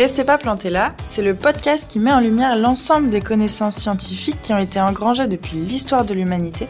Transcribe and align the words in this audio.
Restez 0.00 0.24
pas 0.24 0.38
plantés 0.38 0.70
là, 0.70 0.94
c'est 1.02 1.20
le 1.20 1.34
podcast 1.34 1.84
qui 1.86 1.98
met 1.98 2.10
en 2.10 2.20
lumière 2.20 2.56
l'ensemble 2.56 3.10
des 3.10 3.20
connaissances 3.20 3.76
scientifiques 3.76 4.40
qui 4.40 4.54
ont 4.54 4.58
été 4.58 4.80
engrangées 4.80 5.26
depuis 5.26 5.58
l'histoire 5.58 6.06
de 6.06 6.14
l'humanité 6.14 6.68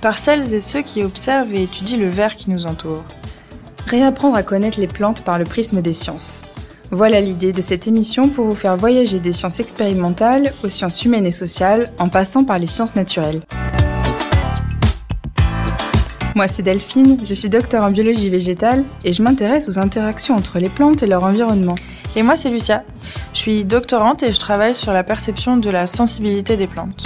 par 0.00 0.18
celles 0.18 0.54
et 0.54 0.62
ceux 0.62 0.80
qui 0.80 1.04
observent 1.04 1.54
et 1.54 1.64
étudient 1.64 1.98
le 1.98 2.08
verre 2.08 2.36
qui 2.36 2.48
nous 2.48 2.64
entoure. 2.64 3.04
Réapprendre 3.86 4.34
à 4.34 4.42
connaître 4.42 4.80
les 4.80 4.86
plantes 4.86 5.24
par 5.24 5.38
le 5.38 5.44
prisme 5.44 5.82
des 5.82 5.92
sciences. 5.92 6.40
Voilà 6.90 7.20
l'idée 7.20 7.52
de 7.52 7.60
cette 7.60 7.86
émission 7.86 8.30
pour 8.30 8.46
vous 8.46 8.54
faire 8.54 8.78
voyager 8.78 9.18
des 9.18 9.34
sciences 9.34 9.60
expérimentales 9.60 10.54
aux 10.64 10.70
sciences 10.70 11.04
humaines 11.04 11.26
et 11.26 11.32
sociales 11.32 11.92
en 11.98 12.08
passant 12.08 12.44
par 12.44 12.58
les 12.58 12.66
sciences 12.66 12.94
naturelles. 12.94 13.42
Moi, 16.34 16.48
c'est 16.48 16.62
Delphine, 16.62 17.20
je 17.26 17.34
suis 17.34 17.50
docteur 17.50 17.84
en 17.84 17.90
biologie 17.90 18.30
végétale 18.30 18.84
et 19.04 19.12
je 19.12 19.22
m'intéresse 19.22 19.68
aux 19.68 19.78
interactions 19.78 20.34
entre 20.34 20.58
les 20.58 20.70
plantes 20.70 21.02
et 21.02 21.06
leur 21.06 21.24
environnement. 21.24 21.74
Et 22.16 22.22
moi, 22.22 22.34
c'est 22.36 22.50
Lucia. 22.50 22.82
Je 23.32 23.38
suis 23.38 23.64
doctorante 23.64 24.22
et 24.22 24.32
je 24.32 24.40
travaille 24.40 24.74
sur 24.74 24.92
la 24.92 25.04
perception 25.04 25.56
de 25.56 25.70
la 25.70 25.86
sensibilité 25.86 26.56
des 26.56 26.66
plantes. 26.66 27.04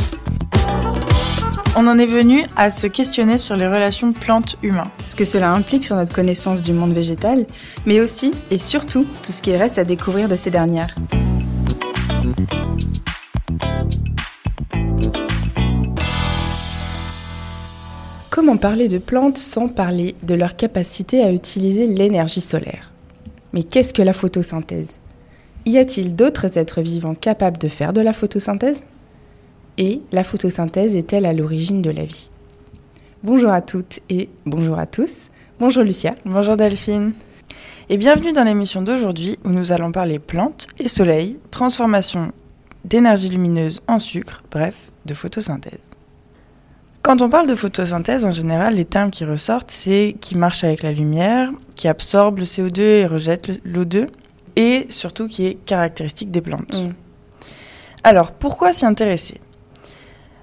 On 1.77 1.87
en 1.89 1.99
est 1.99 2.07
venu 2.07 2.45
à 2.57 2.71
se 2.71 2.87
questionner 2.87 3.37
sur 3.37 3.57
les 3.57 3.67
relations 3.67 4.12
plantes-humains. 4.12 4.91
Ce 5.05 5.17
que 5.17 5.25
cela 5.25 5.51
implique 5.51 5.85
sur 5.85 5.97
notre 5.97 6.12
connaissance 6.12 6.62
du 6.62 6.73
monde 6.73 6.93
végétal, 6.93 7.47
mais 7.85 8.01
aussi 8.01 8.33
et 8.51 8.59
surtout 8.59 9.05
tout 9.23 9.33
ce 9.33 9.43
qu'il 9.43 9.57
reste 9.57 9.79
à 9.79 9.85
découvrir 9.85 10.29
de 10.29 10.37
ces 10.37 10.51
dernières. 10.51 10.95
Comment 18.31 18.56
parler 18.56 18.89
de 18.89 18.98
plantes 18.98 19.39
sans 19.39 19.69
parler 19.69 20.15
de 20.23 20.34
leur 20.34 20.56
capacité 20.56 21.23
à 21.23 21.31
utiliser 21.31 21.87
l'énergie 21.87 22.41
solaire? 22.41 22.93
Mais 23.53 23.62
qu'est-ce 23.62 23.95
que 23.95 24.03
la 24.03 24.12
photosynthèse? 24.12 25.00
Y 25.67 25.79
a-t-il 25.79 26.15
d'autres 26.15 26.59
êtres 26.59 26.83
vivants 26.83 27.15
capables 27.15 27.57
de 27.57 27.69
faire 27.69 27.95
de 27.95 28.03
la 28.03 28.12
photosynthèse? 28.12 28.84
Et 29.79 30.03
la 30.12 30.23
photosynthèse 30.23 30.95
est-elle 30.95 31.25
à 31.25 31.33
l'origine 31.33 31.81
de 31.81 31.89
la 31.89 32.05
vie? 32.05 32.29
Bonjour 33.23 33.51
à 33.51 33.62
toutes 33.62 34.01
et 34.11 34.29
bonjour 34.45 34.79
à 34.79 34.84
tous. 34.84 35.31
Bonjour 35.59 35.83
Lucia. 35.83 36.15
Bonjour 36.27 36.59
Delphine. 36.59 37.15
Et 37.89 37.97
bienvenue 37.97 38.34
dans 38.34 38.45
l'émission 38.45 38.83
d'aujourd'hui 38.83 39.39
où 39.43 39.48
nous 39.48 39.73
allons 39.73 39.91
parler 39.91 40.19
plantes 40.19 40.67
et 40.79 40.89
soleil, 40.89 41.39
transformation 41.51 42.33
d'énergie 42.84 43.31
lumineuse 43.31 43.81
en 43.89 43.99
sucre, 43.99 44.43
bref, 44.51 44.93
de 45.06 45.15
photosynthèse. 45.15 45.93
Quand 47.01 47.23
on 47.23 47.31
parle 47.31 47.49
de 47.49 47.55
photosynthèse, 47.55 48.27
en 48.27 48.33
général, 48.33 48.75
les 48.75 48.84
termes 48.84 49.11
qui 49.11 49.25
ressortent, 49.25 49.71
c'est 49.71 50.15
qui 50.21 50.37
marche 50.37 50.62
avec 50.62 50.83
la 50.83 50.93
lumière, 50.93 51.51
qui 51.75 51.89
absorbe 51.89 52.41
le 52.41 52.45
CO2 52.45 52.81
et 52.81 53.06
rejette 53.06 53.62
l'O2, 53.65 54.09
et 54.56 54.86
surtout 54.88 55.28
qui 55.28 55.47
est 55.47 55.55
caractéristique 55.55 56.30
des 56.30 56.41
plantes. 56.41 56.72
Mm. 56.72 56.92
Alors, 58.02 58.33
pourquoi 58.33 58.72
s'y 58.72 58.84
intéresser? 58.84 59.41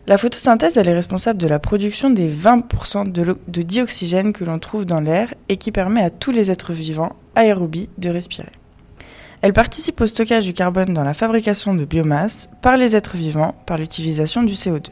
La 0.07 0.17
photosynthèse, 0.17 0.77
elle 0.77 0.89
est 0.89 0.95
responsable 0.95 1.39
de 1.39 1.47
la 1.47 1.59
production 1.59 2.09
des 2.09 2.29
20% 2.29 3.11
de, 3.11 3.37
de 3.47 3.61
dioxygène 3.61 4.33
que 4.33 4.43
l'on 4.43 4.57
trouve 4.57 4.85
dans 4.85 4.99
l'air 4.99 5.33
et 5.47 5.57
qui 5.57 5.71
permet 5.71 6.01
à 6.01 6.09
tous 6.09 6.31
les 6.31 6.49
êtres 6.49 6.73
vivants, 6.73 7.15
aérobies, 7.35 7.89
de 7.99 8.09
respirer. 8.09 8.51
Elle 9.41 9.53
participe 9.53 10.01
au 10.01 10.07
stockage 10.07 10.45
du 10.45 10.53
carbone 10.53 10.93
dans 10.93 11.03
la 11.03 11.13
fabrication 11.13 11.73
de 11.73 11.85
biomasse 11.85 12.49
par 12.61 12.77
les 12.77 12.95
êtres 12.95 13.15
vivants 13.15 13.55
par 13.65 13.77
l'utilisation 13.77 14.43
du 14.43 14.53
CO2. 14.53 14.87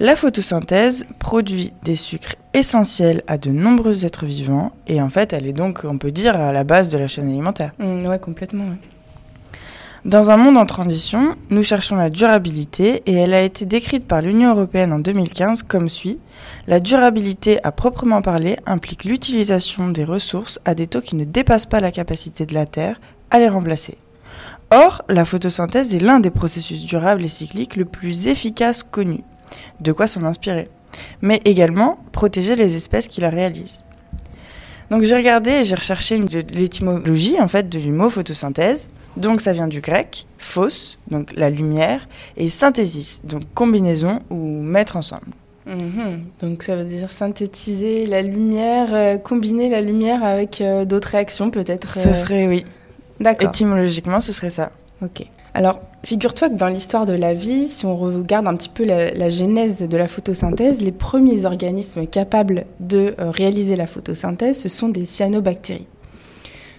La 0.00 0.14
photosynthèse 0.14 1.06
produit 1.18 1.72
des 1.82 1.96
sucres 1.96 2.36
essentiels 2.54 3.24
à 3.26 3.36
de 3.36 3.50
nombreux 3.50 4.04
êtres 4.04 4.26
vivants 4.26 4.70
et 4.86 5.02
en 5.02 5.10
fait, 5.10 5.32
elle 5.32 5.44
est 5.44 5.52
donc, 5.52 5.80
on 5.82 5.98
peut 5.98 6.12
dire, 6.12 6.36
à 6.36 6.52
la 6.52 6.62
base 6.62 6.88
de 6.88 6.96
la 6.96 7.08
chaîne 7.08 7.28
alimentaire. 7.28 7.72
Oui, 7.80 7.86
mmh, 7.86 8.06
ouais, 8.06 8.18
complètement. 8.20 8.66
Dans 10.04 10.30
un 10.30 10.36
monde 10.36 10.56
en 10.56 10.66
transition, 10.66 11.34
nous 11.50 11.64
cherchons 11.64 11.96
la 11.96 12.10
durabilité 12.10 13.02
et 13.06 13.14
elle 13.14 13.34
a 13.34 13.42
été 13.42 13.66
décrite 13.66 14.06
par 14.06 14.22
l'Union 14.22 14.50
européenne 14.50 14.92
en 14.92 15.00
2015 15.00 15.64
comme 15.64 15.88
suit. 15.88 16.20
La 16.68 16.78
durabilité 16.78 17.58
à 17.64 17.72
proprement 17.72 18.22
parler 18.22 18.56
implique 18.66 19.02
l'utilisation 19.02 19.88
des 19.88 20.04
ressources 20.04 20.60
à 20.64 20.76
des 20.76 20.86
taux 20.86 21.00
qui 21.00 21.16
ne 21.16 21.24
dépassent 21.24 21.66
pas 21.66 21.80
la 21.80 21.90
capacité 21.90 22.46
de 22.46 22.54
la 22.54 22.66
Terre 22.66 23.00
à 23.32 23.40
les 23.40 23.48
remplacer. 23.48 23.98
Or, 24.70 25.02
la 25.08 25.24
photosynthèse 25.24 25.92
est 25.92 25.98
l'un 25.98 26.20
des 26.20 26.30
processus 26.30 26.86
durables 26.86 27.24
et 27.24 27.28
cycliques 27.28 27.74
le 27.74 27.84
plus 27.84 28.28
efficace 28.28 28.84
connu 28.84 29.24
de 29.80 29.92
quoi 29.92 30.06
s'en 30.06 30.24
inspirer, 30.24 30.68
mais 31.20 31.40
également 31.44 31.98
protéger 32.12 32.56
les 32.56 32.76
espèces 32.76 33.08
qui 33.08 33.20
la 33.20 33.30
réalisent. 33.30 33.84
Donc 34.90 35.02
j'ai 35.02 35.16
regardé 35.16 35.50
et 35.50 35.64
j'ai 35.64 35.74
recherché 35.74 36.18
l'étymologie 36.52 37.40
en 37.40 37.48
fait 37.48 37.68
du 37.68 37.92
mot 37.92 38.08
photosynthèse. 38.08 38.88
Donc 39.16 39.40
ça 39.40 39.52
vient 39.52 39.66
du 39.66 39.80
grec 39.80 40.26
phos, 40.38 40.96
donc 41.10 41.32
la 41.34 41.50
lumière, 41.50 42.08
et 42.36 42.48
synthesis, 42.48 43.20
donc 43.24 43.42
combinaison 43.54 44.20
ou 44.30 44.36
mettre 44.62 44.96
ensemble. 44.96 45.26
Mhm. 45.66 46.24
Donc 46.40 46.62
ça 46.62 46.76
veut 46.76 46.84
dire 46.84 47.10
synthétiser 47.10 48.06
la 48.06 48.22
lumière, 48.22 48.94
euh, 48.94 49.18
combiner 49.18 49.68
la 49.68 49.82
lumière 49.82 50.24
avec 50.24 50.60
euh, 50.60 50.84
d'autres 50.86 51.08
réactions 51.08 51.50
peut-être. 51.50 51.86
Ce 51.86 52.08
euh. 52.08 52.14
serait 52.14 52.46
oui. 52.46 52.64
D'accord. 53.20 53.48
Étymologiquement, 53.48 54.20
ce 54.20 54.32
serait 54.32 54.50
ça. 54.50 54.72
Ok. 55.02 55.26
Alors, 55.58 55.80
figure-toi 56.04 56.50
que 56.50 56.54
dans 56.54 56.68
l'histoire 56.68 57.04
de 57.04 57.14
la 57.14 57.34
vie, 57.34 57.66
si 57.66 57.84
on 57.84 57.96
regarde 57.96 58.46
un 58.46 58.54
petit 58.54 58.68
peu 58.68 58.84
la, 58.84 59.28
genèse 59.28 59.82
de 59.82 59.96
la 59.96 60.06
photosynthèse, 60.06 60.80
les 60.82 60.92
premiers 60.92 61.46
organismes 61.46 62.06
capables 62.06 62.64
de 62.78 63.16
euh, 63.18 63.32
réaliser 63.32 63.74
la 63.74 63.88
photosynthèse, 63.88 64.62
ce 64.62 64.68
sont 64.68 64.88
des 64.88 65.04
cyanobactéries. 65.04 65.88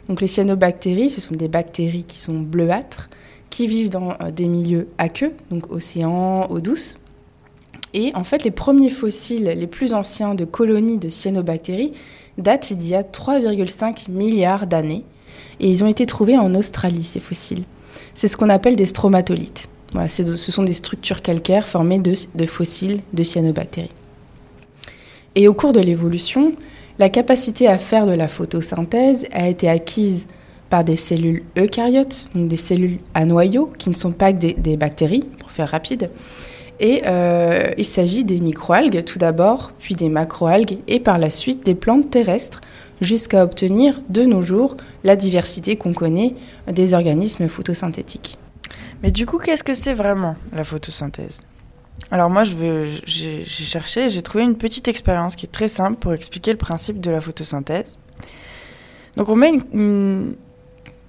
Donc 0.07 0.21
les 0.21 0.27
cyanobactéries, 0.27 1.09
ce 1.09 1.19
sont 1.19 1.35
des 1.35 1.49
bactéries 1.49 2.05
qui 2.05 2.17
sont 2.17 2.39
bleuâtres, 2.39 3.09
qui 3.49 3.67
vivent 3.67 3.89
dans 3.89 4.11
euh, 4.11 4.31
des 4.31 4.47
milieux 4.47 4.87
aqueux, 4.97 5.33
donc 5.51 5.69
océan, 5.73 6.47
eau 6.49 6.61
douce. 6.61 6.95
Et 7.93 8.13
en 8.15 8.23
fait, 8.23 8.45
les 8.45 8.51
premiers 8.51 8.91
fossiles 8.91 9.53
les 9.57 9.67
plus 9.67 9.93
anciens 9.93 10.35
de 10.35 10.45
colonies 10.45 10.99
de 10.99 11.09
cyanobactéries 11.09 11.91
datent 12.37 12.71
d'il 12.71 12.91
y 12.91 12.95
a 12.95 13.03
3,5 13.03 14.09
milliards 14.09 14.67
d'années. 14.67 15.03
Et 15.59 15.69
ils 15.69 15.83
ont 15.83 15.87
été 15.87 16.05
trouvés 16.05 16.37
en 16.37 16.55
Australie, 16.55 17.03
ces 17.03 17.19
fossiles 17.19 17.65
c'est 18.19 18.27
ce 18.27 18.35
qu'on 18.35 18.49
appelle 18.49 18.75
des 18.75 18.85
stromatolites. 18.85 19.69
ce 20.09 20.51
sont 20.51 20.63
des 20.63 20.73
structures 20.73 21.21
calcaires 21.21 21.69
formées 21.69 21.99
de, 21.99 22.45
fossiles 22.47 22.99
de 23.13 23.23
cyanobactéries. 23.23 23.91
Et 25.35 25.47
au 25.47 25.53
cours 25.53 25.71
de 25.71 25.79
l'évolution, 25.79 26.51
la 26.97 27.07
capacité 27.07 27.69
à 27.69 27.77
faire 27.77 28.05
de 28.05 28.11
la 28.11 28.27
photosynthèse 28.27 29.25
a 29.31 29.47
été 29.47 29.69
acquise 29.69 30.27
par 30.69 30.83
des 30.83 30.97
cellules 30.97 31.43
eucaryotes, 31.57 32.27
donc 32.35 32.49
des 32.49 32.57
cellules 32.57 32.97
à 33.13 33.23
noyau, 33.23 33.71
qui 33.77 33.89
ne 33.89 33.95
sont 33.95 34.11
pas 34.11 34.33
que 34.33 34.53
des, 34.53 34.75
bactéries, 34.75 35.23
pour 35.39 35.49
faire 35.49 35.69
rapide. 35.69 36.09
Et 36.81 37.03
euh, 37.05 37.71
il 37.77 37.85
s'agit 37.85 38.25
des 38.25 38.41
microalgues 38.41 39.05
tout 39.05 39.19
d'abord, 39.19 39.71
puis 39.79 39.95
des 39.95 40.09
macroalgues, 40.09 40.79
et 40.89 40.99
par 40.99 41.19
la 41.19 41.29
suite 41.29 41.65
des 41.65 41.73
plantes 41.73 42.09
terrestres, 42.09 42.59
jusqu'à 43.01 43.43
obtenir 43.43 44.01
de 44.09 44.23
nos 44.23 44.41
jours 44.41 44.77
la 45.03 45.15
diversité 45.15 45.75
qu'on 45.75 45.93
connaît 45.93 46.35
des 46.67 46.93
organismes 46.93 47.47
photosynthétiques. 47.47 48.37
Mais 49.03 49.11
du 49.11 49.25
coup, 49.25 49.37
qu'est-ce 49.37 49.63
que 49.63 49.73
c'est 49.73 49.93
vraiment 49.93 50.35
la 50.51 50.63
photosynthèse? 50.63 51.41
Alors 52.11 52.29
moi, 52.29 52.43
j'ai 52.43 53.45
cherché, 53.45 54.09
j'ai 54.09 54.21
trouvé 54.21 54.43
une 54.43 54.57
petite 54.57 54.87
expérience 54.87 55.35
qui 55.35 55.45
est 55.45 55.49
très 55.51 55.67
simple 55.67 55.97
pour 55.97 56.13
expliquer 56.13 56.51
le 56.51 56.57
principe 56.57 56.99
de 56.99 57.11
la 57.11 57.21
photosynthèse. 57.21 57.97
Donc 59.15 59.29
on 59.29 59.35
met 59.35 59.51
une, 59.73 60.35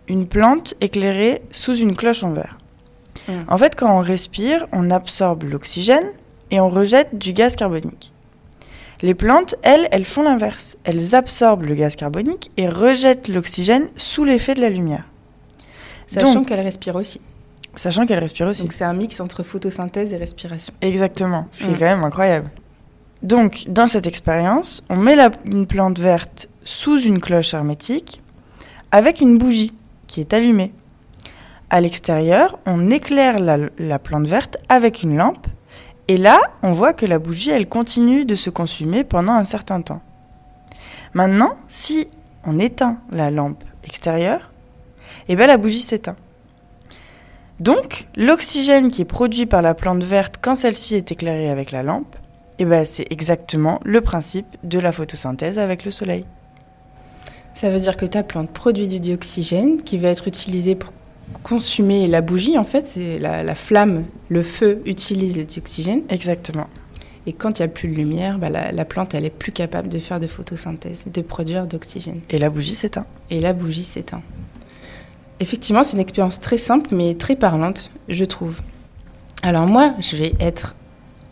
une, 0.08 0.26
plante 0.26 0.74
éclairée 0.80 1.42
sous 1.50 1.76
une 1.76 1.96
cloche 1.96 2.22
en 2.22 2.32
verre. 2.32 2.58
Mmh. 3.28 3.32
En 3.48 3.58
fait, 3.58 3.76
quand 3.76 3.96
on 3.96 4.00
respire, 4.00 4.66
on 4.72 4.90
absorbe 4.90 5.44
l'oxygène 5.44 6.10
et 6.50 6.60
on 6.60 6.68
rejette 6.68 7.16
du 7.16 7.32
gaz 7.32 7.56
carbonique. 7.56 8.12
Les 9.02 9.14
plantes, 9.14 9.54
elles, 9.62 9.88
elles 9.92 10.04
font 10.04 10.22
l'inverse. 10.22 10.76
Elles 10.84 11.14
absorbent 11.14 11.64
le 11.64 11.74
gaz 11.74 11.96
carbonique 11.96 12.50
et 12.56 12.68
rejettent 12.68 13.28
l'oxygène 13.28 13.88
sous 13.96 14.24
l'effet 14.24 14.54
de 14.54 14.60
la 14.60 14.68
lumière. 14.68 15.04
Sachant 16.06 16.44
qu'elles 16.44 16.60
respirent 16.60 16.96
aussi. 16.96 17.20
Sachant 17.76 18.04
qu'elles 18.04 18.18
respirent 18.18 18.48
aussi. 18.48 18.62
Donc 18.62 18.72
c'est 18.72 18.84
un 18.84 18.92
mix 18.92 19.20
entre 19.20 19.42
photosynthèse 19.42 20.12
et 20.12 20.16
respiration. 20.16 20.74
Exactement, 20.80 21.46
ce 21.50 21.64
qui 21.64 21.70
est 21.70 21.78
quand 21.78 21.84
même 21.84 22.04
incroyable. 22.04 22.50
Donc 23.22 23.64
dans 23.68 23.86
cette 23.86 24.06
expérience, 24.06 24.82
on 24.90 24.96
met 24.96 25.16
une 25.44 25.66
plante 25.66 25.98
verte 25.98 26.48
sous 26.64 27.00
une 27.00 27.20
cloche 27.20 27.54
hermétique 27.54 28.22
avec 28.90 29.20
une 29.20 29.38
bougie 29.38 29.72
qui 30.08 30.20
est 30.20 30.34
allumée. 30.34 30.72
À 31.70 31.80
l'extérieur, 31.80 32.58
on 32.66 32.90
éclaire 32.90 33.38
la 33.38 33.98
plante 34.00 34.26
verte 34.26 34.56
avec 34.68 35.04
une 35.04 35.16
lampe 35.16 35.46
et 36.10 36.16
là, 36.16 36.40
on 36.64 36.72
voit 36.72 36.92
que 36.92 37.06
la 37.06 37.20
bougie, 37.20 37.50
elle 37.50 37.68
continue 37.68 38.24
de 38.24 38.34
se 38.34 38.50
consumer 38.50 39.04
pendant 39.04 39.34
un 39.34 39.44
certain 39.44 39.80
temps. 39.80 40.02
Maintenant, 41.14 41.52
si 41.68 42.08
on 42.44 42.58
éteint 42.58 42.98
la 43.12 43.30
lampe 43.30 43.62
extérieure, 43.84 44.50
eh 45.28 45.36
bien 45.36 45.46
la 45.46 45.56
bougie 45.56 45.78
s'éteint. 45.78 46.16
Donc, 47.60 48.08
l'oxygène 48.16 48.90
qui 48.90 49.02
est 49.02 49.04
produit 49.04 49.46
par 49.46 49.62
la 49.62 49.72
plante 49.72 50.02
verte 50.02 50.34
quand 50.42 50.56
celle-ci 50.56 50.96
est 50.96 51.12
éclairée 51.12 51.48
avec 51.48 51.70
la 51.70 51.84
lampe, 51.84 52.16
eh 52.58 52.64
ben, 52.64 52.84
c'est 52.84 53.06
exactement 53.10 53.78
le 53.84 54.00
principe 54.00 54.56
de 54.64 54.80
la 54.80 54.90
photosynthèse 54.90 55.60
avec 55.60 55.84
le 55.84 55.92
soleil. 55.92 56.24
Ça 57.54 57.70
veut 57.70 57.78
dire 57.78 57.96
que 57.96 58.06
ta 58.06 58.24
plante 58.24 58.50
produit 58.50 58.88
du 58.88 58.98
dioxygène 58.98 59.80
qui 59.82 59.96
va 59.96 60.08
être 60.08 60.26
utilisé 60.26 60.74
pour 60.74 60.92
consumer 61.42 62.06
la 62.06 62.20
bougie, 62.20 62.58
en 62.58 62.64
fait, 62.64 62.86
c'est 62.86 63.18
la, 63.18 63.42
la 63.42 63.54
flamme, 63.54 64.04
le 64.28 64.42
feu 64.42 64.82
utilise 64.86 65.36
le 65.36 65.44
dioxygène. 65.44 66.02
Exactement. 66.08 66.68
Et 67.26 67.32
quand 67.32 67.58
il 67.58 67.62
n'y 67.62 67.66
a 67.66 67.68
plus 67.68 67.88
de 67.88 67.94
lumière, 67.94 68.38
bah, 68.38 68.48
la, 68.48 68.72
la 68.72 68.84
plante, 68.84 69.14
elle 69.14 69.24
est 69.24 69.30
plus 69.30 69.52
capable 69.52 69.88
de 69.88 69.98
faire 69.98 70.20
de 70.20 70.26
photosynthèse 70.26 71.04
de 71.06 71.20
produire 71.20 71.66
d'oxygène. 71.66 72.20
Et 72.30 72.38
la 72.38 72.50
bougie 72.50 72.74
s'éteint. 72.74 73.06
Et 73.30 73.40
la 73.40 73.52
bougie 73.52 73.84
s'éteint. 73.84 74.22
Effectivement, 75.38 75.84
c'est 75.84 75.94
une 75.94 76.02
expérience 76.02 76.40
très 76.40 76.58
simple, 76.58 76.94
mais 76.94 77.14
très 77.14 77.36
parlante, 77.36 77.90
je 78.08 78.24
trouve. 78.24 78.60
Alors 79.42 79.66
moi, 79.66 79.94
je 80.00 80.16
vais 80.16 80.34
être 80.38 80.76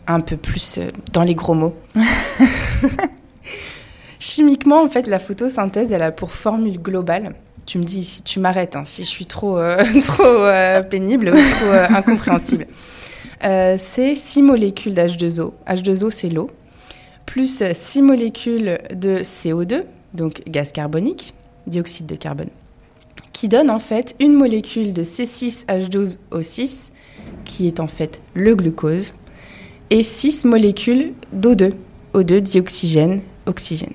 un 0.07 0.19
peu 0.19 0.35
plus 0.35 0.79
euh, 0.79 0.89
dans 1.13 1.23
les 1.23 1.35
gros 1.35 1.53
mots. 1.53 1.75
Chimiquement, 4.19 4.81
en 4.81 4.87
fait, 4.87 5.07
la 5.07 5.19
photosynthèse, 5.19 5.93
elle 5.93 6.01
a 6.01 6.11
pour 6.11 6.31
formule 6.31 6.81
globale. 6.81 7.35
Tu 7.69 7.77
me 7.77 7.83
dis 7.83 8.03
si 8.03 8.23
tu 8.23 8.39
m'arrêtes, 8.39 8.75
hein, 8.75 8.83
si 8.83 9.03
je 9.03 9.07
suis 9.07 9.27
trop, 9.27 9.59
euh, 9.59 9.77
euh, 10.21 10.81
pénible 10.81 11.29
ou 11.29 11.33
trop 11.33 11.69
euh, 11.71 11.85
incompréhensible. 11.89 12.65
C'est 13.43 14.15
6 14.15 14.41
molécules 14.41 14.95
d'H2O. 14.95 15.53
H2O, 15.67 16.09
c'est 16.09 16.29
l'eau. 16.29 16.49
Plus 17.27 17.61
6 17.71 18.01
molécules 18.01 18.79
de 18.91 19.19
CO2, 19.19 19.83
donc 20.15 20.41
gaz 20.47 20.71
carbonique, 20.71 21.35
dioxyde 21.67 22.07
de 22.07 22.15
carbone, 22.15 22.49
qui 23.33 23.47
donne 23.47 23.69
en 23.69 23.77
fait 23.77 24.15
une 24.19 24.33
molécule 24.33 24.91
de 24.91 25.03
C6H12O6, 25.03 26.89
qui 27.45 27.67
est 27.67 27.79
en 27.79 27.87
fait 27.87 28.19
le 28.33 28.55
glucose, 28.55 29.13
et 29.91 30.01
6 30.01 30.45
molécules 30.45 31.13
d'O2, 31.35 31.73
O2 32.15 32.39
dioxygène, 32.39 33.21
oxygène. 33.45 33.93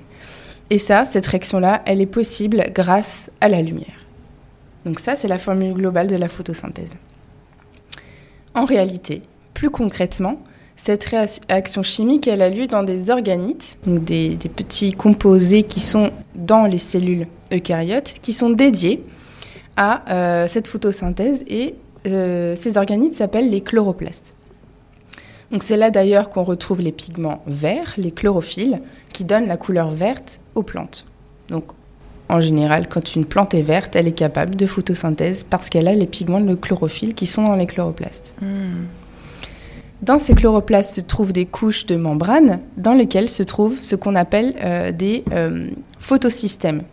Et 0.69 0.77
ça, 0.79 1.05
cette 1.05 1.27
réaction-là, 1.27 1.81
elle 1.85 2.01
est 2.01 2.07
possible 2.07 2.63
grâce 2.73 3.31
à 3.41 3.47
la 3.47 3.61
lumière. 3.61 4.05
Donc 4.85 4.99
ça, 4.99 5.15
c'est 5.15 5.27
la 5.27 5.37
formule 5.37 5.73
globale 5.73 6.07
de 6.07 6.15
la 6.15 6.27
photosynthèse. 6.27 6.95
En 8.53 8.65
réalité, 8.65 9.21
plus 9.53 9.69
concrètement, 9.69 10.39
cette 10.75 11.05
réaction 11.05 11.83
chimique, 11.83 12.27
elle 12.27 12.41
a 12.41 12.49
lieu 12.49 12.67
dans 12.67 12.83
des 12.83 13.09
organites, 13.09 13.77
donc 13.85 14.03
des, 14.03 14.37
petits 14.55 14.91
composés 14.91 15.63
qui 15.63 15.79
sont 15.79 16.11
dans 16.35 16.65
les 16.65 16.77
cellules 16.77 17.27
eucaryotes, 17.51 18.15
qui 18.21 18.33
sont 18.33 18.49
dédiés 18.49 19.03
à 19.77 20.03
euh, 20.13 20.47
cette 20.47 20.67
photosynthèse 20.67 21.43
et 21.47 21.75
euh, 22.07 22.55
ces 22.55 22.77
organites 22.77 23.15
s'appellent 23.15 23.49
les 23.49 23.61
chloroplastes. 23.61 24.35
Donc 25.51 25.63
c'est 25.63 25.77
là 25.77 25.91
d'ailleurs 25.91 26.29
qu'on 26.29 26.43
retrouve 26.43 26.81
les 26.81 26.91
pigments 26.91 27.43
verts, 27.47 27.93
les 27.97 28.11
chlorophylles, 28.11 28.81
qui 29.13 29.23
donnent 29.23 29.47
la 29.47 29.57
couleur 29.57 29.91
verte 29.91 30.39
aux 30.55 30.63
plantes. 30.63 31.05
Donc 31.49 31.65
en 32.27 32.41
général, 32.41 32.87
quand 32.89 33.15
une 33.15 33.25
plante 33.25 33.53
est 33.53 33.61
verte, 33.61 33.95
elle 33.95 34.07
est 34.07 34.11
capable 34.11 34.55
de 34.55 34.65
photosynthèse 34.65 35.45
parce 35.47 35.69
qu'elle 35.69 35.87
a 35.87 35.93
les 35.93 36.07
pigments 36.07 36.41
de 36.41 36.55
chlorophylle 36.55 37.13
qui 37.13 37.27
sont 37.27 37.43
dans 37.43 37.55
les 37.55 37.67
chloroplastes. 37.67 38.33
Hmm. 38.41 38.85
Dans 40.01 40.19
ces 40.19 40.33
chloroplastes 40.33 40.95
se 40.95 41.01
trouvent 41.01 41.33
des 41.33 41.45
couches 41.45 41.85
de 41.85 41.95
membrane 41.95 42.59
dans 42.77 42.93
lesquelles 42.93 43.29
se 43.29 43.43
trouvent 43.43 43.77
ce 43.81 43.95
qu'on 43.95 44.15
appelle 44.15 44.55
euh, 44.61 44.91
des 44.91 45.23
euh, 45.31 45.69
photosystèmes. 45.99 46.83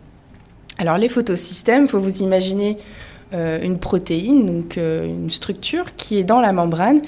Alors 0.77 0.97
les 0.97 1.09
photosystèmes, 1.09 1.83
il 1.83 1.87
faut 1.87 1.99
vous 1.99 2.21
imaginer 2.21 2.77
euh, 3.33 3.61
une 3.61 3.77
protéine, 3.77 4.45
donc 4.45 4.77
une 4.77 5.29
structure 5.29 5.95
qui 5.95 6.17
est 6.17 6.23
dans 6.23 6.41
la 6.41 6.53
membrane 6.53 7.01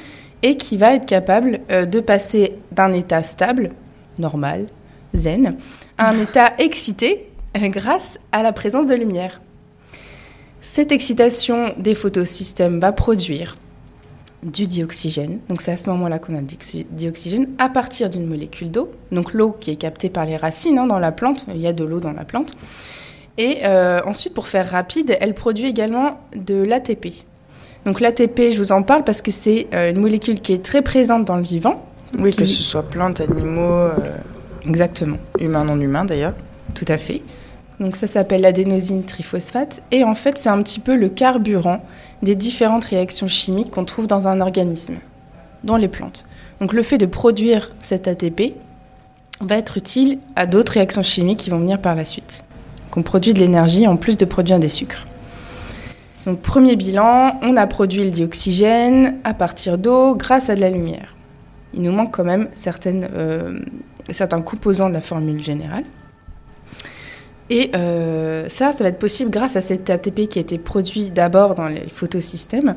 et 0.44 0.58
qui 0.58 0.78
va 0.78 0.94
être 0.96 1.06
capable 1.06 1.62
euh, 1.72 1.86
de 1.86 2.00
passer 2.00 2.54
d'un 2.72 2.94
état 2.94 3.24
stable, 3.24 3.70
normal, 4.20 4.68
zen, 5.16 5.56
à 5.98 6.10
un 6.10 6.20
état 6.20 6.54
excité 6.58 7.28
euh, 7.58 7.68
grâce 7.70 8.20
à 8.32 8.44
la 8.44 8.52
présence 8.52 8.86
de 8.86 8.96
lumière. 8.96 9.42
Cette 10.62 10.92
excitation 10.92 11.74
des 11.78 11.96
photosystèmes 11.96 12.80
va 12.80 12.92
produire 12.92 13.58
du 14.44 14.68
dioxygène. 14.68 15.40
Donc 15.50 15.62
c'est 15.62 15.72
à 15.72 15.78
ce 15.78 15.90
moment-là 15.90 16.20
qu'on 16.20 16.36
a 16.36 16.42
le 16.42 16.46
dioxy- 16.46 16.86
dioxygène 16.92 17.50
à 17.58 17.70
partir 17.70 18.10
d'une 18.10 18.28
molécule 18.28 18.72
d'eau. 18.72 18.92
Donc 19.12 19.34
l'eau 19.34 19.56
qui 19.60 19.72
est 19.72 19.76
captée 19.76 20.10
par 20.10 20.26
les 20.26 20.38
racines 20.38 20.78
hein, 20.78 20.88
dans 20.88 21.00
la 21.00 21.12
plante. 21.12 21.46
Il 21.54 21.62
y 21.62 21.68
a 21.68 21.74
de 21.74 21.84
l'eau 21.84 22.00
dans 22.00 22.12
la 22.12 22.26
plante. 22.26 22.54
Et 23.38 23.60
euh, 23.66 24.00
ensuite, 24.06 24.34
pour 24.34 24.48
faire 24.48 24.70
rapide, 24.70 25.18
elle 25.20 25.34
produit 25.34 25.68
également 25.68 26.20
de 26.36 26.56
l'ATP. 26.56 27.26
Donc 27.86 28.00
l'ATP, 28.00 28.52
je 28.52 28.58
vous 28.58 28.72
en 28.72 28.82
parle 28.84 29.04
parce 29.04 29.22
que 29.22 29.32
c'est 29.32 29.68
euh, 29.74 29.92
une 29.92 30.00
molécule 30.00 30.42
qui 30.42 30.54
est 30.54 30.64
très 30.64 30.82
présente 30.82 31.26
dans 31.26 31.36
le 31.38 31.44
vivant. 31.44 31.86
Oui, 32.20 32.32
Qui- 32.32 32.38
que 32.38 32.46
ce 32.46 32.64
soit 32.64 32.84
plantes, 32.84 33.22
animaux, 33.22 33.62
euh, 33.62 33.92
Exactement. 34.68 35.18
humains, 35.40 35.64
non 35.66 35.80
humains 35.80 36.06
d'ailleurs. 36.06 36.34
Tout 36.74 36.86
à 36.88 36.98
fait. 36.98 37.22
Donc 37.80 37.96
ça 37.98 38.08
s'appelle 38.08 38.42
l'adénosine 38.42 39.04
triphosphate 39.04 39.84
et 39.92 40.04
en 40.04 40.16
fait 40.16 40.38
c'est 40.38 40.50
un 40.50 40.62
petit 40.64 40.80
peu 40.80 40.96
le 40.96 41.10
carburant 41.10 41.84
des 42.24 42.34
différentes 42.36 42.86
réactions 42.86 43.28
chimiques 43.28 43.70
qu'on 43.70 43.84
trouve 43.86 44.08
dans 44.08 44.28
un 44.30 44.40
organisme, 44.40 44.96
dans 45.66 45.76
les 45.76 45.90
plantes. 45.90 46.24
Donc 46.62 46.72
le 46.72 46.82
fait 46.84 46.98
de 46.98 47.06
produire 47.06 47.72
cet 47.82 48.08
ATP 48.08 48.54
va 49.42 49.58
être 49.58 49.78
utile 49.78 50.20
à 50.38 50.46
d'autres 50.46 50.72
réactions 50.72 51.04
chimiques 51.04 51.40
qui 51.40 51.50
vont 51.50 51.60
venir 51.60 51.80
par 51.82 51.96
la 51.96 52.06
suite. 52.06 52.46
Donc 52.86 52.98
on 52.98 53.02
produit 53.04 53.34
de 53.34 53.40
l'énergie 53.42 53.86
en 53.88 53.98
plus 53.98 54.16
de 54.16 54.24
produire 54.24 54.58
des 54.58 54.70
sucres. 54.70 55.06
Donc 56.26 56.42
premier 56.42 56.76
bilan, 56.76 57.40
on 57.44 57.56
a 57.56 57.68
produit 57.68 58.04
le 58.04 58.10
dioxygène 58.10 59.16
à 59.24 59.34
partir 59.34 59.78
d'eau 59.78 60.16
grâce 60.16 60.50
à 60.50 60.56
de 60.56 60.62
la 60.62 60.70
lumière. 60.70 61.16
Il 61.74 61.82
nous 61.82 61.92
manque 61.92 62.16
quand 62.16 62.24
même 62.24 62.48
euh, 62.88 63.60
certains 64.10 64.42
composants 64.42 64.90
de 64.90 64.94
la 64.94 65.02
formule 65.02 65.44
générale. 65.44 65.84
Et 67.52 67.70
euh, 67.76 68.50
ça, 68.50 68.72
ça 68.72 68.84
va 68.84 68.90
être 68.90 68.98
possible 68.98 69.30
grâce 69.30 69.56
à 69.56 69.62
cet 69.62 69.90
ATP 69.90 70.28
qui 70.28 70.40
a 70.40 70.42
été 70.42 70.58
produit 70.58 71.12
d'abord 71.12 71.54
dans 71.54 71.68
les 71.68 71.88
photosystèmes, 71.90 72.76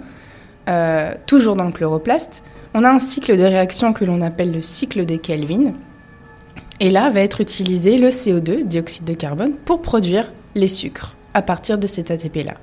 euh, 0.68 1.14
toujours 1.24 1.56
dans 1.56 1.64
le 1.64 1.72
chloroplaste. 1.72 2.42
On 2.74 2.84
a 2.84 2.90
un 2.90 2.98
cycle 2.98 3.38
de 3.38 3.44
réaction 3.44 3.94
que 3.94 4.04
l'on 4.04 4.20
appelle 4.20 4.52
le 4.52 4.60
cycle 4.60 5.06
des 5.06 5.18
Kelvin. 5.18 5.72
Et 6.80 6.90
là 6.90 7.08
va 7.08 7.20
être 7.20 7.40
utilisé 7.40 7.96
le 7.96 8.10
CO2, 8.10 8.64
dioxyde 8.64 9.04
de 9.04 9.14
carbone, 9.14 9.52
pour 9.64 9.80
produire 9.80 10.30
les 10.54 10.68
sucres 10.68 11.14
à 11.32 11.40
partir 11.40 11.78
de 11.78 11.86
cet 11.86 12.10
ATP-là. 12.10 12.54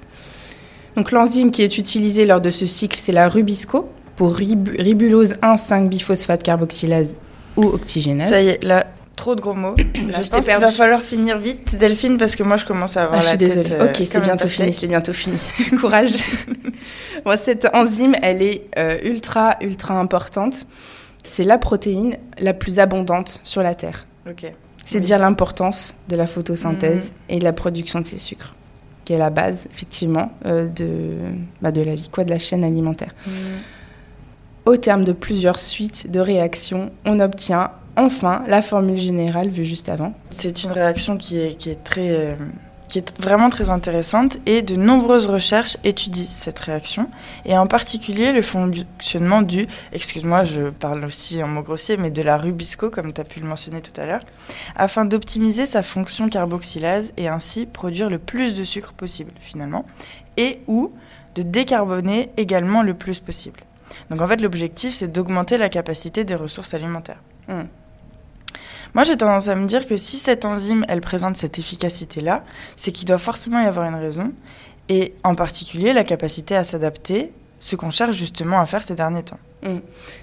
Donc 0.95 1.11
l'enzyme 1.11 1.51
qui 1.51 1.61
est 1.63 1.77
utilisée 1.77 2.25
lors 2.25 2.41
de 2.41 2.49
ce 2.51 2.65
cycle, 2.65 2.97
c'est 2.97 3.11
la 3.11 3.27
rubisco 3.29 3.89
pour 4.15 4.33
rib- 4.35 4.69
ribulose 4.79 5.33
1,5-biphosphate 5.41 6.41
carboxylase 6.41 7.17
ou 7.57 7.65
oxygénase. 7.65 8.29
Ça 8.29 8.41
y 8.41 8.47
est, 8.49 8.63
là, 8.63 8.87
trop 9.17 9.35
de 9.35 9.41
gros 9.41 9.53
mots. 9.53 9.75
je 9.77 10.23
je 10.23 10.29
pense 10.29 10.45
qu'il 10.47 10.57
va 10.59 10.71
falloir 10.71 11.01
finir 11.01 11.37
vite, 11.37 11.75
Delphine, 11.77 12.17
parce 12.17 12.35
que 12.35 12.43
moi 12.43 12.55
je 12.57 12.65
commence 12.65 12.95
à 12.97 13.03
avoir 13.03 13.19
Ah, 13.19 13.21
je 13.21 13.25
la 13.25 13.29
suis 13.31 13.37
tête. 13.39 13.47
désolée. 13.63 13.71
euh, 13.81 13.89
ok, 13.89 14.01
c'est 14.05 14.21
bientôt 14.21 14.47
fini, 14.47 14.71
c'est 14.73 14.87
bientôt 14.87 15.13
fini. 15.13 15.37
Courage. 15.79 16.15
Bon, 17.25 17.35
cette 17.37 17.65
enzyme, 17.73 18.15
elle 18.21 18.41
est 18.43 18.65
euh, 18.77 18.97
ultra, 19.03 19.55
ultra 19.61 19.97
importante. 19.99 20.67
C'est 21.23 21.43
la 21.43 21.57
protéine 21.57 22.17
la 22.37 22.53
plus 22.53 22.77
abondante 22.79 23.39
sur 23.43 23.63
la 23.63 23.73
Terre. 23.73 24.05
Ok. 24.29 24.45
C'est 24.85 24.99
Oui. 24.99 25.05
dire 25.05 25.17
l'importance 25.17 25.95
de 26.07 26.15
la 26.15 26.27
photosynthèse 26.27 27.13
et 27.29 27.39
de 27.39 27.43
la 27.43 27.53
production 27.53 27.99
de 28.01 28.05
ces 28.05 28.19
sucres, 28.19 28.53
qui 29.05 29.13
est 29.13 29.17
la 29.17 29.29
base, 29.29 29.67
effectivement, 29.71 30.31
euh, 30.45 30.67
de, 30.67 31.17
bah, 31.61 31.71
de 31.71 31.81
la 31.81 31.95
vie, 31.95 32.09
quoi, 32.09 32.23
de 32.23 32.31
la 32.31 32.39
chaîne 32.39 32.63
alimentaire. 32.63 33.13
Au 34.65 34.77
terme 34.77 35.03
de 35.03 35.13
plusieurs 35.13 35.59
suites 35.59 36.11
de 36.11 36.19
réactions, 36.19 36.91
on 37.05 37.19
obtient 37.19 37.71
enfin 37.95 38.43
la 38.47 38.61
formule 38.61 38.97
générale 38.97 39.49
vue 39.49 39.63
juste 39.63 39.89
avant. 39.89 40.13
C'est 40.31 40.63
une 40.63 40.71
réaction 40.71 41.17
qui 41.17 41.39
est, 41.39 41.55
qui 41.55 41.69
est 41.69 41.83
très, 41.83 42.09
euh, 42.09 42.35
qui 42.87 42.99
est 42.99 43.21
vraiment 43.21 43.49
très 43.49 43.69
intéressante 43.69 44.37
et 44.45 44.61
de 44.61 44.75
nombreuses 44.75 45.27
recherches 45.27 45.77
étudient 45.83 46.27
cette 46.31 46.59
réaction 46.59 47.09
et 47.45 47.57
en 47.57 47.67
particulier 47.67 48.31
le 48.31 48.41
fonctionnement 48.41 49.41
du, 49.41 49.67
excuse-moi, 49.93 50.45
je 50.45 50.69
parle 50.69 51.03
aussi 51.05 51.41
en 51.43 51.47
mots 51.47 51.61
grossiers, 51.61 51.97
mais 51.97 52.11
de 52.11 52.21
la 52.21 52.37
rubisco 52.37 52.89
comme 52.89 53.13
tu 53.13 53.21
as 53.21 53.23
pu 53.23 53.39
le 53.39 53.47
mentionner 53.47 53.81
tout 53.81 53.99
à 53.99 54.05
l'heure, 54.05 54.23
afin 54.75 55.05
d'optimiser 55.05 55.65
sa 55.65 55.83
fonction 55.83 56.29
carboxylase 56.29 57.13
et 57.17 57.27
ainsi 57.27 57.65
produire 57.65 58.09
le 58.09 58.19
plus 58.19 58.55
de 58.55 58.63
sucre 58.63 58.93
possible 58.93 59.31
finalement 59.39 59.85
et 60.37 60.61
ou 60.67 60.91
de 61.35 61.41
décarboner 61.41 62.31
également 62.37 62.83
le 62.83 62.93
plus 62.93 63.19
possible. 63.19 63.59
Donc 64.09 64.21
en 64.21 64.27
fait 64.27 64.41
l'objectif 64.41 64.93
c'est 64.93 65.11
d'augmenter 65.11 65.57
la 65.57 65.69
capacité 65.69 66.23
des 66.23 66.35
ressources 66.35 66.73
alimentaires. 66.73 67.21
Hmm. 67.47 67.63
Moi, 68.95 69.03
j'ai 69.03 69.17
tendance 69.17 69.49
à 69.49 69.55
me 69.55 69.67
dire 69.67 69.87
que 69.87 69.97
si 69.97 70.15
cette 70.15 70.45
enzyme, 70.45 70.85
elle 70.87 71.01
présente 71.01 71.35
cette 71.35 71.59
efficacité-là, 71.59 72.45
c'est 72.77 72.93
qu'il 72.93 73.05
doit 73.05 73.17
forcément 73.17 73.61
y 73.61 73.65
avoir 73.65 73.89
une 73.89 73.95
raison, 73.95 74.31
et 74.87 75.13
en 75.25 75.35
particulier 75.35 75.91
la 75.91 76.05
capacité 76.05 76.55
à 76.55 76.63
s'adapter, 76.63 77.33
ce 77.59 77.75
qu'on 77.75 77.91
cherche 77.91 78.15
justement 78.15 78.57
à 78.57 78.65
faire 78.65 78.83
ces 78.83 78.95
derniers 78.95 79.23
temps. 79.23 79.39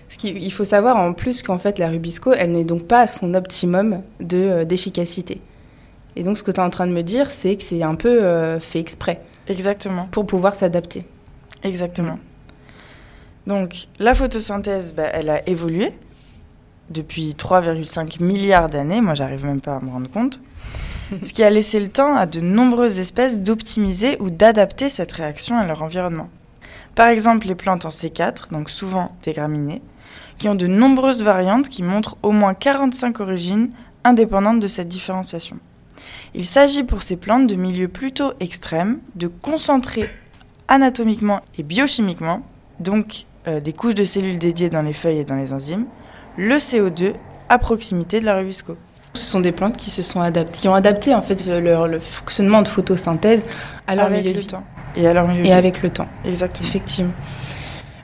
Ce 0.08 0.16
qu'il 0.16 0.38
il 0.38 0.52
faut 0.52 0.64
savoir 0.64 0.96
en 0.96 1.12
plus 1.12 1.42
qu'en 1.42 1.58
fait 1.58 1.78
la 1.78 1.88
Rubisco, 1.88 2.32
elle 2.32 2.52
n'est 2.52 2.64
donc 2.64 2.84
pas 2.86 3.00
à 3.02 3.06
son 3.06 3.34
optimum 3.34 4.02
de, 4.20 4.38
euh, 4.38 4.64
d'efficacité. 4.64 5.40
Et 6.14 6.22
donc 6.22 6.38
ce 6.38 6.42
que 6.44 6.52
tu 6.52 6.60
es 6.60 6.64
en 6.64 6.70
train 6.70 6.86
de 6.86 6.92
me 6.92 7.02
dire, 7.02 7.30
c'est 7.30 7.56
que 7.56 7.62
c'est 7.62 7.82
un 7.82 7.96
peu 7.96 8.22
euh, 8.22 8.60
fait 8.60 8.78
exprès 8.78 9.20
Exactement, 9.48 10.06
pour 10.12 10.26
pouvoir 10.26 10.54
s'adapter. 10.54 11.02
exactement. 11.62 12.18
Donc, 13.48 13.88
la 13.98 14.14
photosynthèse, 14.14 14.94
bah, 14.94 15.08
elle 15.12 15.28
a 15.28 15.46
évolué 15.48 15.90
depuis 16.92 17.34
3,5 17.36 18.22
milliards 18.22 18.68
d'années. 18.68 19.00
Moi, 19.00 19.14
j'arrive 19.14 19.44
même 19.44 19.60
pas 19.60 19.76
à 19.76 19.80
me 19.80 19.90
rendre 19.90 20.10
compte. 20.10 20.40
ce 21.22 21.32
qui 21.32 21.42
a 21.42 21.50
laissé 21.50 21.80
le 21.80 21.88
temps 21.88 22.14
à 22.16 22.26
de 22.26 22.40
nombreuses 22.40 22.98
espèces 22.98 23.38
d'optimiser 23.38 24.16
ou 24.20 24.30
d'adapter 24.30 24.90
cette 24.90 25.12
réaction 25.12 25.56
à 25.56 25.66
leur 25.66 25.82
environnement. 25.82 26.30
Par 26.94 27.08
exemple, 27.08 27.46
les 27.46 27.54
plantes 27.54 27.84
en 27.84 27.90
C4, 27.90 28.50
donc 28.50 28.70
souvent 28.70 29.16
des 29.22 29.32
graminées, 29.32 29.82
qui 30.38 30.48
ont 30.48 30.54
de 30.54 30.66
nombreuses 30.66 31.22
variantes 31.22 31.68
qui 31.68 31.82
montrent 31.82 32.16
au 32.22 32.32
moins 32.32 32.54
45 32.54 33.20
origines 33.20 33.70
indépendantes 34.04 34.60
de 34.60 34.68
cette 34.68 34.88
différenciation. 34.88 35.58
Il 36.34 36.44
s'agit 36.44 36.82
pour 36.82 37.02
ces 37.02 37.16
plantes 37.16 37.46
de 37.46 37.54
milieux 37.54 37.88
plutôt 37.88 38.32
extrêmes, 38.40 39.00
de 39.14 39.28
concentrer 39.28 40.10
anatomiquement 40.68 41.40
et 41.56 41.62
biochimiquement, 41.62 42.42
donc 42.80 43.26
euh, 43.46 43.60
des 43.60 43.72
couches 43.72 43.94
de 43.94 44.04
cellules 44.04 44.38
dédiées 44.38 44.70
dans 44.70 44.82
les 44.82 44.92
feuilles 44.92 45.18
et 45.18 45.24
dans 45.24 45.36
les 45.36 45.52
enzymes, 45.52 45.86
le 46.36 46.56
CO2 46.56 47.14
à 47.48 47.58
proximité 47.58 48.20
de 48.20 48.24
la 48.24 48.36
rubisco. 48.36 48.76
Ce 49.14 49.26
sont 49.26 49.40
des 49.40 49.52
plantes 49.52 49.76
qui 49.76 49.90
se 49.90 50.00
sont 50.02 50.20
adaptées, 50.22 50.60
qui 50.60 50.68
ont 50.68 50.74
adapté 50.74 51.14
en 51.14 51.20
fait 51.22 51.44
leur, 51.46 51.86
le 51.86 51.98
fonctionnement 51.98 52.62
de 52.62 52.68
photosynthèse 52.68 53.44
à 53.86 53.94
leur 53.94 54.06
avec 54.06 54.22
milieu 54.22 54.34
de 54.34 54.40
vie. 54.40 54.46
temps. 54.46 54.64
Et 54.96 55.06
à 55.06 55.12
leur 55.14 55.28
milieu 55.28 55.40
Et 55.40 55.44
vie. 55.44 55.52
avec 55.52 55.82
le 55.82 55.90
temps, 55.90 56.08
Exactement. 56.24 56.68
effectivement. 56.68 57.12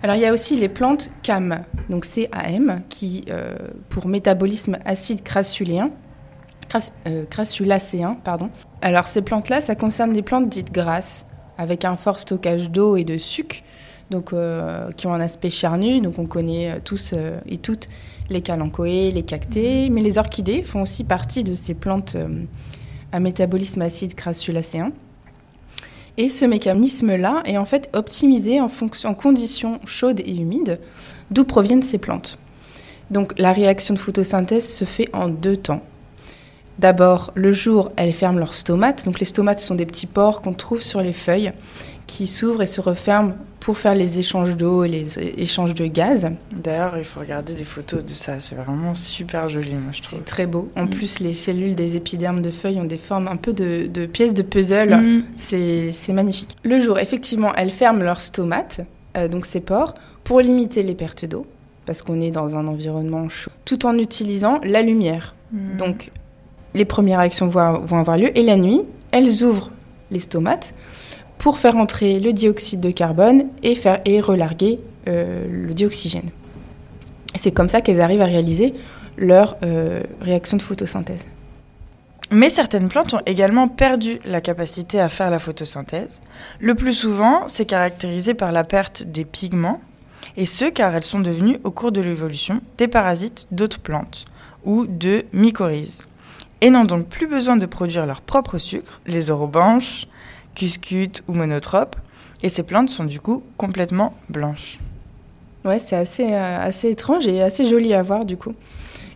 Alors 0.02 0.16
il 0.16 0.22
y 0.22 0.26
a 0.26 0.32
aussi 0.32 0.56
les 0.56 0.68
plantes 0.68 1.10
CAM, 1.22 1.62
donc 1.88 2.06
CAM, 2.06 2.82
qui 2.88 3.24
euh, 3.30 3.56
pour 3.88 4.06
métabolisme 4.06 4.78
acide 4.84 5.22
crassuléen, 5.22 5.90
cras- 6.68 6.92
euh, 7.08 7.24
crassulacéen, 7.28 8.16
pardon. 8.22 8.50
Alors 8.82 9.06
ces 9.06 9.22
plantes-là, 9.22 9.60
ça 9.60 9.74
concerne 9.74 10.12
des 10.12 10.22
plantes 10.22 10.48
dites 10.48 10.72
grasses, 10.72 11.26
avec 11.56 11.84
un 11.84 11.96
fort 11.96 12.20
stockage 12.20 12.70
d'eau 12.70 12.96
et 12.96 13.04
de 13.04 13.18
sucre, 13.18 13.56
donc 14.10 14.32
euh, 14.32 14.90
qui 14.92 15.06
ont 15.06 15.14
un 15.14 15.20
aspect 15.20 15.50
charnu. 15.50 16.00
Donc 16.00 16.18
on 16.18 16.26
connaît 16.26 16.70
euh, 16.70 16.78
tous 16.82 17.12
euh, 17.12 17.38
et 17.46 17.58
toutes 17.58 17.88
les 18.30 18.42
calanchoées, 18.42 19.10
les 19.10 19.22
cactées, 19.22 19.88
mais 19.90 20.00
les 20.00 20.18
orchidées 20.18 20.62
font 20.62 20.82
aussi 20.82 21.04
partie 21.04 21.44
de 21.44 21.54
ces 21.54 21.74
plantes 21.74 22.14
euh, 22.16 22.28
à 23.12 23.20
métabolisme 23.20 23.82
acide 23.82 24.14
crassulacéen. 24.14 24.92
Et 26.16 26.28
ce 26.28 26.44
mécanisme-là 26.44 27.42
est 27.44 27.58
en 27.58 27.64
fait 27.64 27.88
optimisé 27.92 28.60
en, 28.60 28.68
fonction, 28.68 29.10
en 29.10 29.14
conditions 29.14 29.80
chaudes 29.86 30.20
et 30.20 30.34
humides, 30.34 30.80
d'où 31.30 31.44
proviennent 31.44 31.82
ces 31.82 31.98
plantes. 31.98 32.38
Donc 33.10 33.38
la 33.38 33.52
réaction 33.52 33.94
de 33.94 33.98
photosynthèse 33.98 34.68
se 34.68 34.84
fait 34.84 35.08
en 35.12 35.28
deux 35.28 35.56
temps. 35.56 35.82
D'abord, 36.78 37.32
le 37.34 37.52
jour, 37.52 37.90
elles 37.96 38.12
ferment 38.12 38.38
leurs 38.38 38.54
stomates. 38.54 39.04
Donc 39.04 39.20
les 39.20 39.26
stomates 39.26 39.60
sont 39.60 39.74
des 39.74 39.86
petits 39.86 40.06
pores 40.06 40.42
qu'on 40.42 40.52
trouve 40.52 40.82
sur 40.82 41.00
les 41.00 41.12
feuilles 41.12 41.52
qui 42.08 42.26
s'ouvrent 42.26 42.62
et 42.62 42.66
se 42.66 42.80
referment 42.80 43.34
pour 43.60 43.76
faire 43.76 43.94
les 43.94 44.18
échanges 44.18 44.56
d'eau 44.56 44.82
et 44.82 44.88
les 44.88 45.18
échanges 45.36 45.74
de 45.74 45.86
gaz. 45.86 46.28
D'ailleurs, 46.52 46.96
il 46.96 47.04
faut 47.04 47.20
regarder 47.20 47.54
des 47.54 47.64
photos 47.64 48.04
de 48.04 48.14
ça. 48.14 48.40
C'est 48.40 48.54
vraiment 48.54 48.94
super 48.94 49.48
joli, 49.48 49.74
moi, 49.74 49.92
je 49.92 50.00
C'est 50.02 50.24
très 50.24 50.46
beau. 50.46 50.70
En 50.74 50.84
Mm. 50.86 50.90
plus, 50.90 51.20
les 51.20 51.34
cellules 51.34 51.74
des 51.74 51.94
épidermes 51.96 52.40
de 52.40 52.50
feuilles 52.50 52.80
ont 52.80 52.84
des 52.84 52.96
formes 52.96 53.28
un 53.28 53.36
peu 53.36 53.52
de, 53.52 53.86
de 53.86 54.06
pièces 54.06 54.32
de 54.34 54.42
puzzle. 54.42 54.96
Mm. 54.96 55.22
C'est 55.36 56.12
magnifique. 56.12 56.56
Le 56.64 56.80
jour, 56.80 56.98
effectivement, 56.98 57.52
elles 57.56 57.70
ferment 57.70 58.02
leurs 58.02 58.20
stomates, 58.20 58.80
euh, 59.16 59.28
donc 59.28 59.44
ces 59.44 59.60
pores, 59.60 59.94
pour 60.24 60.40
limiter 60.40 60.82
les 60.82 60.94
pertes 60.94 61.26
d'eau, 61.26 61.46
parce 61.84 62.00
qu'on 62.02 62.20
est 62.22 62.30
dans 62.30 62.56
un 62.56 62.66
environnement 62.68 63.28
chaud, 63.28 63.50
tout 63.66 63.84
en 63.86 63.98
utilisant 63.98 64.60
la 64.64 64.80
lumière. 64.82 65.34
Mm. 65.52 65.76
Donc, 65.76 66.10
les 66.74 66.84
premières 66.86 67.18
réactions 67.18 67.48
vont, 67.48 67.80
vont 67.80 67.98
avoir 67.98 68.16
lieu, 68.16 68.30
et 68.38 68.42
la 68.42 68.56
nuit, 68.56 68.80
elles 69.10 69.42
ouvrent 69.42 69.70
les 70.10 70.20
stomates 70.20 70.72
pour 71.38 71.58
faire 71.58 71.76
entrer 71.76 72.18
le 72.18 72.32
dioxyde 72.32 72.80
de 72.80 72.90
carbone 72.90 73.44
et, 73.62 73.74
faire, 73.74 74.00
relarguer 74.22 74.80
euh, 75.08 75.46
le 75.48 75.72
dioxygène. 75.72 76.30
C'est 77.34 77.52
comme 77.52 77.68
ça 77.68 77.80
qu'elles 77.80 78.00
arrivent 78.00 78.22
à 78.22 78.26
réaliser 78.26 78.74
leur 79.16 79.56
euh, 79.62 80.02
réaction 80.20 80.56
de 80.56 80.62
photosynthèse. 80.62 81.24
Mais 82.30 82.50
certaines 82.50 82.88
plantes 82.88 83.14
ont 83.14 83.22
également 83.24 83.68
perdu 83.68 84.20
la 84.24 84.40
capacité 84.40 85.00
à 85.00 85.08
faire 85.08 85.30
la 85.30 85.38
photosynthèse. 85.38 86.20
Le 86.60 86.74
plus 86.74 86.92
souvent, 86.92 87.48
c'est 87.48 87.64
caractérisé 87.64 88.34
par 88.34 88.52
la 88.52 88.64
perte 88.64 89.02
des 89.02 89.24
pigments, 89.24 89.80
et 90.36 90.44
ce 90.44 90.66
car 90.66 90.94
elles 90.94 91.04
sont 91.04 91.20
devenues, 91.20 91.58
au 91.64 91.70
cours 91.70 91.90
de 91.90 92.02
l'évolution, 92.02 92.60
des 92.76 92.86
parasites 92.88 93.46
d'autres 93.50 93.80
plantes 93.80 94.26
ou 94.64 94.86
de 94.86 95.24
mycorhizes, 95.32 96.06
et 96.60 96.68
n'ont 96.68 96.84
donc 96.84 97.06
plus 97.06 97.26
besoin 97.26 97.56
de 97.56 97.64
produire 97.64 98.04
leur 98.04 98.20
propre 98.20 98.58
sucre, 98.58 99.00
les 99.06 99.30
orobanches, 99.30 100.06
cuscutes 100.54 101.22
ou 101.28 101.32
monotropes, 101.34 101.96
et 102.42 102.48
ces 102.48 102.62
plantes 102.62 102.90
sont 102.90 103.04
du 103.04 103.20
coup 103.20 103.42
complètement 103.56 104.14
blanches. 104.28 104.78
Ouais, 105.64 105.78
c'est 105.78 105.96
assez, 105.96 106.32
euh, 106.32 106.60
assez 106.60 106.88
étrange 106.90 107.26
et 107.26 107.42
assez 107.42 107.64
joli 107.64 107.92
à 107.92 108.02
voir 108.02 108.24
du 108.24 108.36
coup. 108.36 108.54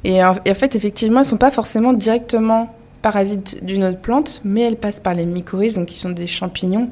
Et 0.04 0.22
en, 0.24 0.34
et 0.44 0.50
en 0.50 0.54
fait, 0.54 0.74
effectivement, 0.74 1.20
elles 1.20 1.26
ne 1.26 1.30
sont 1.30 1.36
pas 1.36 1.50
forcément 1.52 1.92
directement 1.92 2.74
parasites 3.00 3.64
d'une 3.64 3.84
autre 3.84 4.00
plante, 4.00 4.40
mais 4.44 4.62
elles 4.62 4.76
passent 4.76 5.00
par 5.00 5.14
les 5.14 5.26
mycorhizes, 5.26 5.74
donc 5.74 5.86
qui 5.86 5.98
sont 5.98 6.10
des 6.10 6.26
champignons 6.26 6.90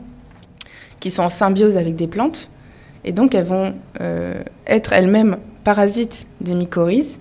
qui 1.00 1.10
sont 1.10 1.22
en 1.22 1.30
symbiose 1.30 1.76
avec 1.76 1.96
des 1.96 2.06
plantes. 2.06 2.50
Et 3.04 3.12
donc, 3.12 3.34
elles 3.34 3.46
vont 3.46 3.74
euh, 4.00 4.42
être 4.66 4.92
elles-mêmes 4.92 5.38
parasites 5.64 6.26
des 6.40 6.54
mycorhizes, 6.54 7.18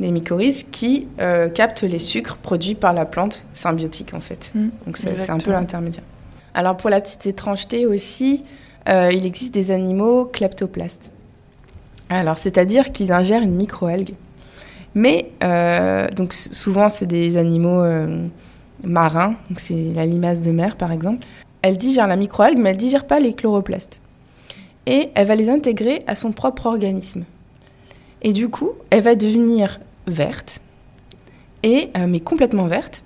des 0.00 0.10
mycorhizes 0.10 0.64
qui 0.70 1.06
euh, 1.20 1.48
captent 1.48 1.82
les 1.82 1.98
sucres 1.98 2.36
produits 2.36 2.74
par 2.74 2.92
la 2.92 3.04
plante 3.04 3.44
symbiotique 3.52 4.14
en 4.14 4.20
fait. 4.20 4.50
Mm, 4.54 4.68
Donc 4.86 4.96
c'est 4.96 5.30
un 5.30 5.38
peu 5.38 5.50
l'intermédiaire. 5.50 6.04
Alors 6.56 6.74
pour 6.74 6.88
la 6.88 7.02
petite 7.02 7.26
étrangeté 7.26 7.84
aussi, 7.84 8.42
euh, 8.88 9.12
il 9.12 9.26
existe 9.26 9.52
des 9.52 9.70
animaux 9.70 10.24
kleptoplastes. 10.24 11.12
Alors 12.08 12.38
c'est-à-dire 12.38 12.92
qu'ils 12.92 13.12
ingèrent 13.12 13.42
une 13.42 13.54
microalgue. 13.54 14.14
Mais 14.94 15.32
euh, 15.44 16.08
donc 16.08 16.32
souvent 16.32 16.88
c'est 16.88 17.04
des 17.04 17.36
animaux 17.36 17.82
euh, 17.82 18.26
marins, 18.82 19.34
c'est 19.58 19.92
la 19.94 20.06
limace 20.06 20.40
de 20.40 20.50
mer 20.50 20.76
par 20.76 20.92
exemple. 20.92 21.26
Elle 21.60 21.76
digère 21.76 22.06
la 22.06 22.16
microalgue, 22.16 22.56
mais 22.56 22.70
elle 22.70 22.78
digère 22.78 23.06
pas 23.06 23.20
les 23.20 23.34
chloroplastes. 23.34 24.00
Et 24.86 25.10
elle 25.14 25.26
va 25.26 25.34
les 25.34 25.50
intégrer 25.50 25.98
à 26.06 26.14
son 26.14 26.32
propre 26.32 26.64
organisme. 26.64 27.24
Et 28.22 28.32
du 28.32 28.48
coup, 28.48 28.70
elle 28.88 29.02
va 29.02 29.14
devenir 29.14 29.78
verte, 30.06 30.62
et, 31.62 31.90
mais 32.08 32.20
complètement 32.20 32.66
verte. 32.66 33.02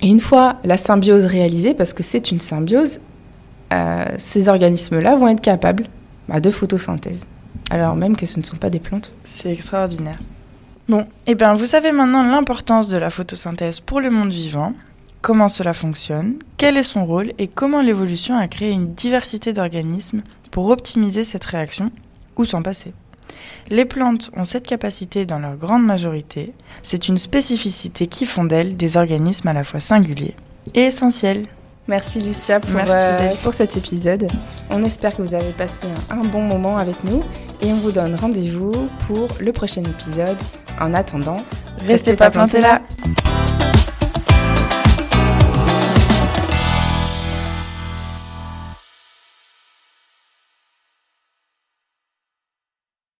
Et 0.00 0.06
une 0.06 0.20
fois 0.20 0.56
la 0.64 0.76
symbiose 0.76 1.26
réalisée, 1.26 1.74
parce 1.74 1.92
que 1.92 2.02
c'est 2.02 2.30
une 2.30 2.40
symbiose, 2.40 3.00
euh, 3.72 4.04
ces 4.16 4.48
organismes-là 4.48 5.16
vont 5.16 5.28
être 5.28 5.40
capables 5.40 5.84
bah, 6.28 6.40
de 6.40 6.50
photosynthèse, 6.50 7.26
alors 7.70 7.96
même 7.96 8.16
que 8.16 8.26
ce 8.26 8.38
ne 8.38 8.44
sont 8.44 8.56
pas 8.56 8.70
des 8.70 8.78
plantes. 8.78 9.12
C'est 9.24 9.52
extraordinaire. 9.52 10.18
Bon, 10.88 11.06
eh 11.26 11.34
bien, 11.34 11.54
vous 11.54 11.66
savez 11.66 11.92
maintenant 11.92 12.22
l'importance 12.22 12.88
de 12.88 12.96
la 12.96 13.10
photosynthèse 13.10 13.80
pour 13.80 14.00
le 14.00 14.10
monde 14.10 14.30
vivant, 14.30 14.72
comment 15.20 15.50
cela 15.50 15.74
fonctionne, 15.74 16.38
quel 16.56 16.76
est 16.76 16.82
son 16.82 17.04
rôle 17.04 17.32
et 17.38 17.48
comment 17.48 17.82
l'évolution 17.82 18.36
a 18.36 18.48
créé 18.48 18.70
une 18.70 18.94
diversité 18.94 19.52
d'organismes 19.52 20.22
pour 20.50 20.68
optimiser 20.68 21.24
cette 21.24 21.44
réaction 21.44 21.90
ou 22.36 22.44
s'en 22.44 22.62
passer. 22.62 22.94
Les 23.70 23.84
plantes 23.84 24.30
ont 24.36 24.44
cette 24.44 24.66
capacité 24.66 25.26
dans 25.26 25.38
leur 25.38 25.56
grande 25.56 25.84
majorité, 25.84 26.54
c'est 26.82 27.08
une 27.08 27.18
spécificité 27.18 28.06
qui 28.06 28.26
font 28.26 28.44
d'elles 28.44 28.76
des 28.76 28.96
organismes 28.96 29.48
à 29.48 29.52
la 29.52 29.64
fois 29.64 29.80
singuliers 29.80 30.36
et 30.74 30.82
essentiels. 30.82 31.46
Merci 31.86 32.20
Lucia 32.20 32.60
pour, 32.60 32.70
Merci, 32.70 32.92
euh, 32.92 33.34
pour 33.42 33.54
cet 33.54 33.76
épisode. 33.76 34.28
On 34.68 34.82
espère 34.82 35.16
que 35.16 35.22
vous 35.22 35.34
avez 35.34 35.52
passé 35.52 35.86
un, 36.10 36.18
un 36.18 36.24
bon 36.24 36.42
moment 36.42 36.76
avec 36.76 37.02
nous 37.04 37.22
et 37.62 37.72
on 37.72 37.76
vous 37.76 37.92
donne 37.92 38.14
rendez-vous 38.14 38.88
pour 39.06 39.28
le 39.40 39.52
prochain 39.52 39.82
épisode. 39.82 40.36
En 40.80 40.94
attendant, 40.94 41.42
Restez 41.86 42.14
pas 42.14 42.30
plantés 42.30 42.60
là 42.60 42.82